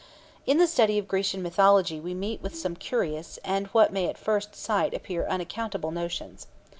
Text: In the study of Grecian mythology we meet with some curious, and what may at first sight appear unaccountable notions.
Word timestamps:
In 0.47 0.57
the 0.57 0.65
study 0.65 0.97
of 0.97 1.07
Grecian 1.07 1.43
mythology 1.43 1.99
we 1.99 2.15
meet 2.15 2.41
with 2.41 2.57
some 2.57 2.75
curious, 2.75 3.37
and 3.45 3.67
what 3.67 3.93
may 3.93 4.07
at 4.09 4.17
first 4.17 4.55
sight 4.55 4.95
appear 4.95 5.27
unaccountable 5.27 5.91
notions. 5.91 6.47